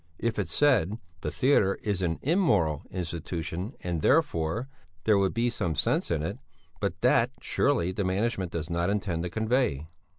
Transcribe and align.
If 0.17 0.39
it 0.39 0.49
said: 0.49 0.97
The 1.19 1.29
theatre 1.29 1.75
is 1.83 2.01
an 2.01 2.17
immoral 2.23 2.81
institution 2.89 3.73
and 3.81 4.01
therefore... 4.01 4.67
there 5.03 5.19
would 5.19 5.35
be 5.35 5.51
some 5.51 5.75
sense 5.75 6.09
in 6.09 6.23
it; 6.23 6.39
but 6.79 6.99
that, 7.01 7.29
surely, 7.39 7.91
the 7.91 8.03
management 8.03 8.51
does 8.51 8.67
not 8.67 8.89
intend 8.89 9.21
to 9.21 9.29
convey." 9.29 9.85